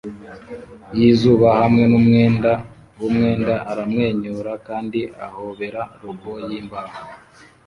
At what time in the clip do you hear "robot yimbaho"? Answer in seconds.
6.01-6.95